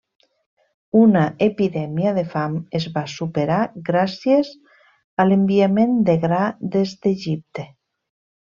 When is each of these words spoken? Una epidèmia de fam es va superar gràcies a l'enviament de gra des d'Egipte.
Una 0.99 1.25
epidèmia 1.47 2.13
de 2.15 2.23
fam 2.31 2.55
es 2.79 2.87
va 2.97 3.03
superar 3.17 3.59
gràcies 3.91 4.49
a 5.25 5.29
l'enviament 5.31 5.97
de 6.09 6.19
gra 6.25 6.41
des 6.79 6.97
d'Egipte. 7.05 7.69